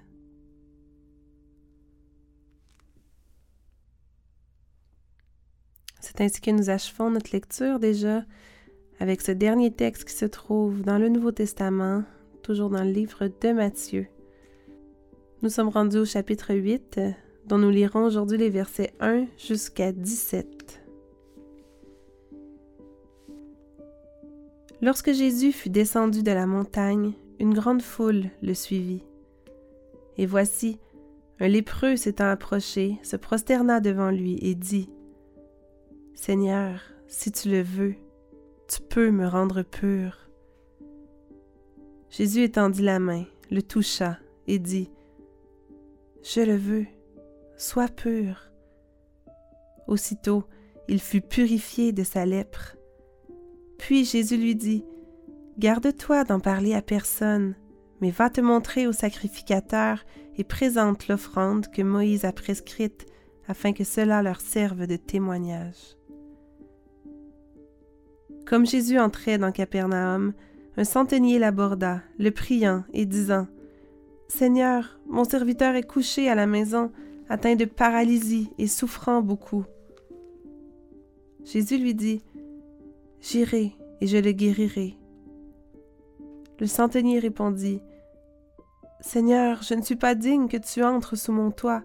C'est 6.01 6.21
ainsi 6.21 6.39
que 6.39 6.51
nous 6.51 6.69
achevons 6.69 7.09
notre 7.09 7.31
lecture 7.31 7.79
déjà 7.79 8.23
avec 8.99 9.21
ce 9.21 9.31
dernier 9.31 9.71
texte 9.71 10.05
qui 10.05 10.13
se 10.13 10.25
trouve 10.25 10.81
dans 10.81 10.99
le 10.99 11.09
Nouveau 11.09 11.31
Testament, 11.31 12.03
toujours 12.43 12.69
dans 12.69 12.83
le 12.83 12.91
livre 12.91 13.27
de 13.27 13.51
Matthieu. 13.51 14.07
Nous 15.41 15.49
sommes 15.49 15.69
rendus 15.69 15.97
au 15.97 16.05
chapitre 16.05 16.53
8, 16.53 16.99
dont 17.47 17.57
nous 17.57 17.71
lirons 17.71 18.05
aujourd'hui 18.05 18.37
les 18.37 18.49
versets 18.49 18.93
1 18.99 19.25
jusqu'à 19.37 19.91
17. 19.91 20.54
Lorsque 24.85 25.13
Jésus 25.13 25.51
fut 25.51 25.71
descendu 25.71 26.21
de 26.21 26.31
la 26.31 26.45
montagne, 26.45 27.13
une 27.39 27.55
grande 27.55 27.81
foule 27.81 28.29
le 28.43 28.53
suivit. 28.53 29.03
Et 30.15 30.27
voici, 30.27 30.77
un 31.39 31.47
lépreux 31.47 31.95
s'étant 31.95 32.29
approché, 32.29 32.99
se 33.01 33.15
prosterna 33.15 33.79
devant 33.79 34.11
lui 34.11 34.37
et 34.43 34.53
dit, 34.53 34.91
Seigneur, 36.13 36.81
si 37.07 37.31
tu 37.31 37.49
le 37.49 37.63
veux, 37.63 37.95
tu 38.67 38.79
peux 38.79 39.09
me 39.09 39.27
rendre 39.27 39.63
pur. 39.63 40.29
Jésus 42.11 42.43
étendit 42.43 42.83
la 42.83 42.99
main, 42.99 43.23
le 43.49 43.63
toucha 43.63 44.19
et 44.45 44.59
dit, 44.59 44.91
Je 46.21 46.41
le 46.41 46.57
veux, 46.57 46.85
Sois 47.57 47.87
pur. 47.87 48.51
Aussitôt, 49.87 50.43
il 50.87 51.01
fut 51.01 51.21
purifié 51.21 51.91
de 51.91 52.03
sa 52.03 52.27
lèpre. 52.27 52.75
Puis 53.85 54.03
Jésus 54.03 54.37
lui 54.37 54.55
dit, 54.55 54.83
Garde-toi 55.59 56.23
d'en 56.23 56.39
parler 56.39 56.73
à 56.73 56.81
personne, 56.81 57.53
mais 58.01 58.09
va 58.09 58.31
te 58.31 58.41
montrer 58.41 58.87
au 58.87 58.91
sacrificateur 58.91 60.03
et 60.37 60.43
présente 60.43 61.07
l'offrande 61.07 61.67
que 61.67 61.83
Moïse 61.83 62.25
a 62.25 62.31
prescrite 62.31 63.05
afin 63.47 63.73
que 63.73 63.83
cela 63.83 64.23
leur 64.23 64.41
serve 64.41 64.87
de 64.87 64.95
témoignage. 64.95 65.97
Comme 68.47 68.65
Jésus 68.65 68.97
entrait 68.97 69.37
dans 69.37 69.51
Capernaum, 69.51 70.33
un 70.77 70.83
centenier 70.83 71.37
l'aborda, 71.37 72.01
le 72.17 72.31
priant 72.31 72.85
et 72.91 73.05
disant, 73.05 73.45
Seigneur, 74.29 74.99
mon 75.07 75.25
serviteur 75.25 75.75
est 75.75 75.87
couché 75.87 76.27
à 76.27 76.33
la 76.33 76.47
maison, 76.47 76.91
atteint 77.29 77.55
de 77.55 77.65
paralysie 77.65 78.49
et 78.57 78.65
souffrant 78.65 79.21
beaucoup. 79.21 79.63
Jésus 81.43 81.77
lui 81.77 81.93
dit, 81.93 82.23
J'irai 83.27 83.73
et 84.01 84.07
je 84.07 84.17
le 84.17 84.33
guérirai. 84.33 84.99
Le 86.59 86.67
centenier 86.67 87.17
répondit, 87.17 87.81
Seigneur, 89.01 89.63
je 89.63 89.73
ne 89.73 89.81
suis 89.81 89.95
pas 89.95 90.13
digne 90.13 90.47
que 90.47 90.57
tu 90.57 90.83
entres 90.83 91.17
sous 91.17 91.31
mon 91.31 91.49
toit, 91.49 91.83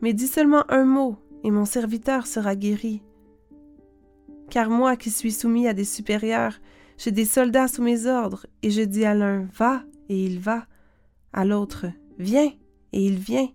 mais 0.00 0.12
dis 0.12 0.26
seulement 0.26 0.64
un 0.68 0.84
mot, 0.84 1.18
et 1.44 1.52
mon 1.52 1.66
serviteur 1.66 2.26
sera 2.26 2.56
guéri. 2.56 3.02
Car 4.50 4.68
moi 4.68 4.96
qui 4.96 5.10
suis 5.10 5.30
soumis 5.30 5.68
à 5.68 5.72
des 5.72 5.84
supérieurs, 5.84 6.58
j'ai 6.98 7.12
des 7.12 7.26
soldats 7.26 7.68
sous 7.68 7.82
mes 7.82 8.06
ordres, 8.06 8.46
et 8.62 8.70
je 8.70 8.82
dis 8.82 9.04
à 9.04 9.14
l'un, 9.14 9.48
Va, 9.56 9.84
et 10.08 10.24
il 10.24 10.40
va, 10.40 10.66
à 11.32 11.44
l'autre, 11.44 11.86
Viens, 12.18 12.50
et 12.92 13.06
il 13.06 13.18
vient, 13.18 13.48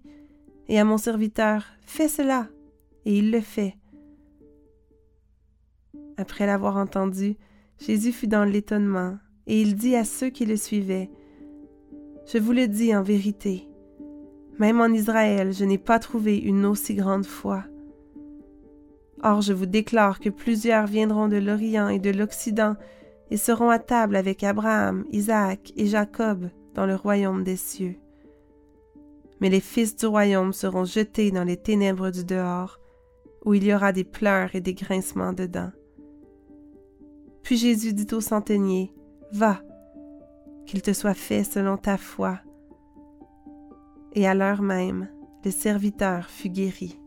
et 0.69 0.79
à 0.79 0.85
mon 0.85 0.97
serviteur, 0.97 1.65
Fais 1.85 2.07
cela, 2.07 2.47
et 3.03 3.17
il 3.17 3.31
le 3.31 3.41
fait. 3.41 3.75
Après 6.17 6.45
l'avoir 6.45 6.77
entendu, 6.77 7.37
Jésus 7.79 8.11
fut 8.11 8.27
dans 8.27 8.45
l'étonnement, 8.45 9.17
et 9.47 9.61
il 9.61 9.75
dit 9.75 9.95
à 9.95 10.03
ceux 10.03 10.29
qui 10.29 10.45
le 10.45 10.55
suivaient, 10.55 11.09
Je 12.31 12.37
vous 12.37 12.51
le 12.51 12.67
dis 12.67 12.95
en 12.95 13.01
vérité, 13.01 13.67
même 14.59 14.81
en 14.81 14.87
Israël, 14.87 15.53
je 15.53 15.65
n'ai 15.65 15.77
pas 15.77 15.99
trouvé 15.99 16.37
une 16.37 16.65
aussi 16.65 16.93
grande 16.93 17.25
foi. 17.25 17.63
Or 19.23 19.41
je 19.41 19.53
vous 19.53 19.65
déclare 19.65 20.19
que 20.19 20.29
plusieurs 20.29 20.87
viendront 20.87 21.27
de 21.27 21.37
l'Orient 21.37 21.89
et 21.89 21.99
de 21.99 22.11
l'Occident 22.11 22.75
et 23.29 23.37
seront 23.37 23.69
à 23.69 23.79
table 23.79 24.15
avec 24.15 24.43
Abraham, 24.43 25.05
Isaac 25.11 25.73
et 25.75 25.87
Jacob 25.87 26.49
dans 26.73 26.85
le 26.85 26.95
royaume 26.95 27.43
des 27.43 27.55
cieux 27.55 27.95
mais 29.41 29.49
les 29.49 29.59
fils 29.59 29.95
du 29.95 30.05
royaume 30.05 30.53
seront 30.53 30.85
jetés 30.85 31.31
dans 31.31 31.43
les 31.43 31.57
ténèbres 31.57 32.11
du 32.11 32.23
dehors, 32.23 32.79
où 33.43 33.55
il 33.55 33.63
y 33.63 33.73
aura 33.73 33.91
des 33.91 34.03
pleurs 34.03 34.55
et 34.55 34.61
des 34.61 34.75
grincements 34.75 35.33
de. 35.33 35.49
Puis 37.43 37.57
Jésus 37.57 37.93
dit 37.93 38.13
au 38.13 38.21
centenier, 38.21 38.93
Va, 39.31 39.61
qu'il 40.65 40.81
te 40.81 40.93
soit 40.93 41.13
fait 41.13 41.43
selon 41.43 41.77
ta 41.77 41.97
foi. 41.97 42.39
Et 44.13 44.27
à 44.27 44.33
l'heure 44.33 44.61
même, 44.61 45.07
le 45.43 45.51
serviteur 45.51 46.29
fut 46.29 46.49
guéri. 46.49 46.97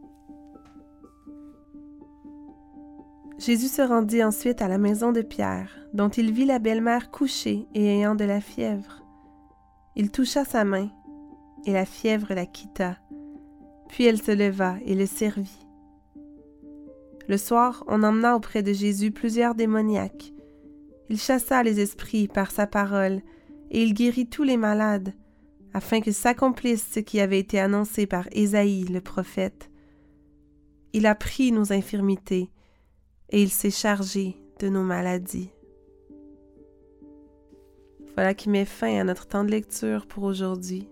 Jésus 3.39 3.69
se 3.69 3.83
rendit 3.83 4.23
ensuite 4.23 4.63
à 4.63 4.69
la 4.69 4.79
maison 4.79 5.13
de 5.13 5.21
Pierre, 5.21 5.71
dont 5.93 6.09
il 6.09 6.33
vit 6.33 6.47
la 6.47 6.59
belle-mère 6.59 7.11
couchée 7.11 7.67
et 7.75 7.87
ayant 7.87 8.15
de 8.15 8.25
la 8.25 8.41
fièvre. 8.41 9.03
Il 9.97 10.11
toucha 10.11 10.45
sa 10.45 10.65
main, 10.65 10.89
et 11.67 11.73
la 11.73 11.85
fièvre 11.85 12.33
la 12.35 12.47
quitta. 12.47 12.97
Puis 13.89 14.05
elle 14.05 14.21
se 14.21 14.31
leva 14.31 14.77
et 14.85 14.95
le 14.95 15.07
servit. 15.07 15.64
Le 17.27 17.39
soir, 17.39 17.85
on 17.87 18.03
emmena 18.03 18.37
auprès 18.37 18.63
de 18.63 18.73
Jésus 18.73 19.11
plusieurs 19.11 19.55
démoniaques. 19.55 20.33
Il 21.09 21.19
chassa 21.19 21.63
les 21.63 21.81
esprits 21.81 22.29
par 22.29 22.51
sa 22.51 22.67
parole, 22.67 23.23
et 23.71 23.83
il 23.83 23.95
guérit 23.95 24.29
tous 24.29 24.43
les 24.43 24.57
malades, 24.57 25.15
afin 25.73 26.01
que 26.01 26.13
s'accomplisse 26.13 26.87
ce 26.93 27.01
qui 27.01 27.21
avait 27.21 27.39
été 27.39 27.59
annoncé 27.59 28.07
par 28.07 28.29
Ésaïe 28.33 28.85
le 28.85 29.01
prophète. 29.01 29.71
Il 30.93 31.07
a 31.07 31.15
pris 31.15 31.51
nos 31.51 31.73
infirmités, 31.73 32.51
et 33.31 33.43
il 33.43 33.51
s'est 33.51 33.71
chargé 33.71 34.37
de 34.61 34.69
nos 34.69 34.83
maladies. 34.83 35.51
Voilà 38.15 38.35
qui 38.35 38.49
met 38.49 38.65
fin 38.65 39.01
à 39.01 39.05
notre 39.05 39.27
temps 39.27 39.45
de 39.45 39.51
lecture 39.51 40.07
pour 40.07 40.25
aujourd'hui. 40.25 40.89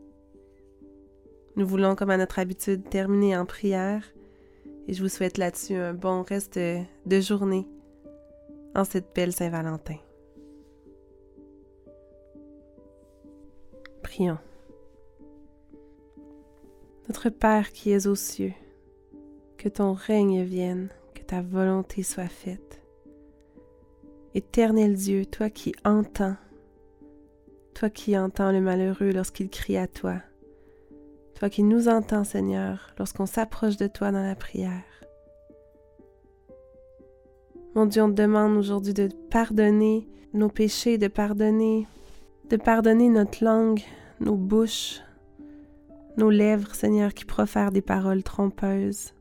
Nous 1.56 1.66
voulons, 1.66 1.94
comme 1.94 2.10
à 2.10 2.16
notre 2.16 2.38
habitude, 2.38 2.88
terminer 2.88 3.36
en 3.36 3.44
prière 3.44 4.02
et 4.88 4.92
je 4.92 5.02
vous 5.02 5.08
souhaite 5.08 5.38
là-dessus 5.38 5.74
un 5.74 5.94
bon 5.94 6.22
reste 6.22 6.58
de 6.58 7.20
journée 7.20 7.66
en 8.74 8.84
cette 8.84 9.14
belle 9.14 9.32
Saint-Valentin. 9.32 9.96
Prions. 14.02 14.38
Notre 17.08 17.28
Père 17.28 17.72
qui 17.72 17.90
es 17.90 18.06
aux 18.06 18.14
cieux, 18.14 18.52
que 19.58 19.68
ton 19.68 19.92
règne 19.92 20.42
vienne, 20.42 20.88
que 21.14 21.22
ta 21.22 21.42
volonté 21.42 22.02
soit 22.02 22.28
faite. 22.28 22.80
Éternel 24.34 24.94
Dieu, 24.94 25.26
toi 25.26 25.50
qui 25.50 25.74
entends, 25.84 26.36
toi 27.74 27.90
qui 27.90 28.16
entends 28.16 28.52
le 28.52 28.60
malheureux 28.60 29.12
lorsqu'il 29.12 29.50
crie 29.50 29.76
à 29.76 29.86
toi, 29.86 30.22
qui 31.48 31.62
nous 31.62 31.88
entends, 31.88 32.24
Seigneur, 32.24 32.94
lorsqu'on 32.98 33.26
s'approche 33.26 33.76
de 33.76 33.86
toi 33.86 34.12
dans 34.12 34.22
la 34.22 34.34
prière. 34.34 34.84
Mon 37.74 37.86
Dieu, 37.86 38.02
on 38.02 38.10
te 38.10 38.20
demande 38.20 38.56
aujourd'hui 38.56 38.92
de 38.92 39.08
pardonner 39.30 40.06
nos 40.34 40.48
péchés, 40.48 40.98
de 40.98 41.08
pardonner, 41.08 41.86
de 42.50 42.56
pardonner 42.56 43.08
notre 43.08 43.42
langue, 43.42 43.80
nos 44.20 44.36
bouches, 44.36 45.00
nos 46.16 46.30
lèvres, 46.30 46.74
Seigneur, 46.74 47.14
qui 47.14 47.24
profèrent 47.24 47.72
des 47.72 47.82
paroles 47.82 48.22
trompeuses. 48.22 49.14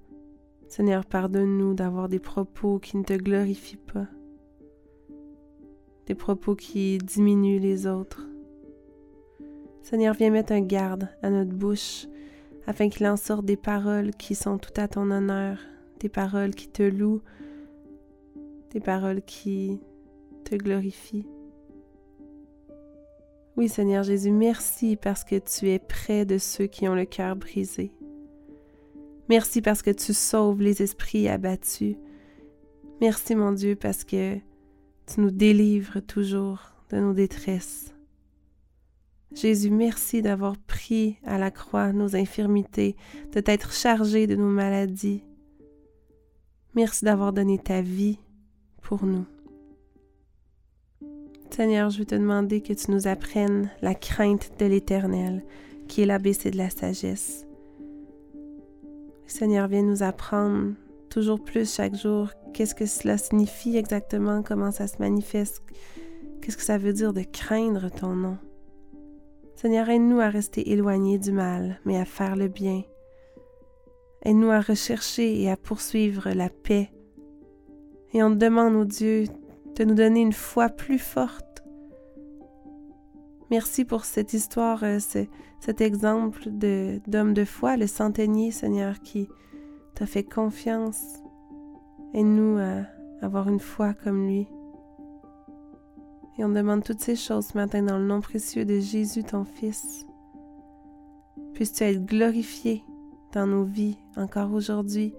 Seigneur, 0.68 1.06
pardonne-nous 1.06 1.74
d'avoir 1.74 2.10
des 2.10 2.20
propos 2.20 2.80
qui 2.80 2.98
ne 2.98 3.04
te 3.04 3.14
glorifient 3.14 3.78
pas, 3.78 4.08
des 6.08 6.16
propos 6.16 6.56
qui 6.56 6.98
diminuent 6.98 7.60
les 7.60 7.88
autres. 7.88 8.28
Seigneur, 9.82 10.14
viens 10.14 10.30
mettre 10.30 10.54
un 10.54 10.62
garde 10.62 11.10
à 11.22 11.30
notre 11.30 11.54
bouche 11.54 12.08
afin 12.68 12.90
qu'il 12.90 13.08
en 13.08 13.18
sorte 13.18 13.46
des 13.46 13.58
paroles 13.58 14.12
qui 14.12 14.36
sont 14.36 14.58
tout 14.58 14.74
à 14.78 14.88
ton 14.88 15.10
honneur, 15.12 15.58
des 16.00 16.10
paroles 16.10 16.54
qui 16.56 16.68
te 16.68 16.84
louent, 16.84 17.22
des 18.72 18.80
paroles 18.80 19.22
qui 19.22 19.80
te 20.46 20.56
glorifient. 20.56 21.28
Oui 23.58 23.68
Seigneur 23.68 24.04
Jésus, 24.04 24.32
merci 24.32 24.96
parce 24.96 25.24
que 25.24 25.36
tu 25.38 25.70
es 25.70 25.80
près 25.80 26.26
de 26.26 26.38
ceux 26.38 26.68
qui 26.68 26.88
ont 26.88 26.96
le 26.96 27.06
cœur 27.06 27.36
brisé. 27.36 27.92
Merci 29.30 29.62
parce 29.62 29.82
que 29.82 29.92
tu 29.92 30.14
sauves 30.14 30.62
les 30.62 30.82
esprits 30.82 31.28
abattus. 31.28 31.96
Merci 33.02 33.36
mon 33.36 33.52
Dieu 33.52 33.76
parce 33.76 34.04
que 34.04 34.36
tu 35.08 35.20
nous 35.20 35.32
délivres 35.32 36.02
toujours 36.02 36.60
de 36.92 37.00
nos 37.00 37.14
détresses. 37.14 37.94
Jésus, 39.34 39.72
merci 39.72 40.22
d'avoir 40.22 40.58
pris 40.58 41.18
à 41.26 41.38
la 41.38 41.52
croix 41.52 41.94
nos 41.94 42.16
infirmités, 42.16 42.96
de 43.32 43.40
t'être 43.40 43.72
chargé 43.72 44.28
de 44.28 44.36
nos 44.36 44.50
maladies. 44.50 45.24
Merci 46.76 47.06
d'avoir 47.06 47.32
donné 47.32 47.58
ta 47.58 47.82
vie 47.82 48.20
pour 48.82 49.06
nous. 49.06 49.26
Seigneur, 51.50 51.90
je 51.90 52.00
veux 52.00 52.06
te 52.06 52.16
demander 52.16 52.62
que 52.62 52.74
tu 52.74 52.92
nous 52.92 53.08
apprennes 53.08 53.70
la 53.82 53.94
crainte 53.94 54.52
de 54.60 54.66
l'Éternel, 54.66 55.44
qui 55.88 56.02
est 56.02 56.06
l'ABC 56.06 56.52
de 56.52 56.58
la 56.58 56.70
sagesse. 56.70 57.46
Seigneur, 59.28 59.68
viens 59.68 59.84
nous 59.84 60.04
apprendre 60.04 60.74
toujours 61.10 61.42
plus 61.42 61.74
chaque 61.74 61.96
jour 61.96 62.30
qu'est-ce 62.54 62.76
que 62.76 62.86
cela 62.86 63.18
signifie 63.18 63.78
exactement, 63.78 64.44
comment 64.44 64.72
ça 64.72 64.88
se 64.88 64.98
manifeste, 65.00 65.62
qu'est-ce 66.42 66.58
que 66.58 66.64
ça 66.64 66.78
veut 66.78 66.94
dire 66.94 67.14
de 67.14 67.24
craindre 67.24 67.90
ton 67.90 68.14
nom. 68.14 68.38
Seigneur, 69.62 69.90
aide-nous 69.90 70.20
à 70.20 70.30
rester 70.30 70.72
éloignés 70.72 71.20
du 71.20 71.32
mal, 71.32 71.80
mais 71.86 72.00
à 72.00 72.04
faire 72.04 72.36
le 72.36 72.48
bien. 72.48 72.82
Aide-nous 74.24 74.50
à 74.50 74.60
rechercher 74.60 75.40
et 75.40 75.52
à 75.52 75.56
poursuivre 75.56 76.32
la 76.32 76.50
paix. 76.50 76.90
Et 78.12 78.24
on 78.24 78.32
demande, 78.32 78.74
ô 78.74 78.86
Dieu, 78.86 79.26
de 79.76 79.84
nous 79.84 79.94
donner 79.94 80.22
une 80.22 80.34
foi 80.34 80.70
plus 80.70 80.98
forte. 80.98 81.64
Merci 83.52 83.86
pour 83.86 84.04
cette 84.04 84.34
histoire, 84.34 84.84
euh, 84.84 84.98
cet 85.60 85.80
exemple 85.80 86.50
d'homme 86.50 87.36
de, 87.36 87.46
foi, 87.46 87.78
le 87.78 87.86
centenier, 87.86 88.50
Seigneur, 88.50 89.00
qui 89.02 89.30
t'a 89.94 90.08
fait 90.08 90.24
confiance. 90.24 91.22
Aide-nous 92.16 92.58
à 92.58 92.88
avoir 93.24 93.48
une 93.48 93.60
foi 93.60 93.94
comme 93.94 94.26
lui. 94.26 94.48
Et 96.38 96.46
on 96.46 96.50
demande 96.50 96.84
toutes 96.84 97.02
ces 97.02 97.16
choses 97.16 97.48
ce 97.48 97.58
matin 97.58 97.84
dans 97.84 97.98
le 97.98 98.06
nom 98.06 98.22
précieux 98.22 98.66
de 98.66 98.80
Jésus, 98.80 99.24
ton 99.24 99.44
Fils. 99.44 100.06
Puisses-tu 101.54 101.84
être 101.84 102.06
glorifié 102.06 102.84
dans 103.34 103.48
nos 103.48 103.64
vies 103.64 103.98
encore 104.16 104.52
aujourd'hui? 104.54 105.14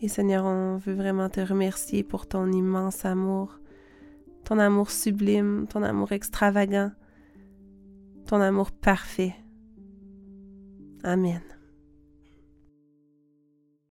Et 0.00 0.08
Seigneur, 0.08 0.44
on 0.44 0.76
veut 0.76 0.94
vraiment 0.94 1.28
te 1.28 1.40
remercier 1.40 2.02
pour 2.02 2.26
ton 2.26 2.50
immense 2.52 3.04
amour, 3.04 3.58
ton 4.44 4.58
amour 4.58 4.90
sublime, 4.90 5.66
ton 5.68 5.82
amour 5.82 6.12
extravagant, 6.12 6.90
ton 8.26 8.40
amour 8.40 8.70
parfait. 8.70 9.34
Amen. 11.02 11.42